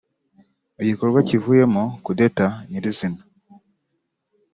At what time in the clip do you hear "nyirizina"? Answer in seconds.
2.69-3.21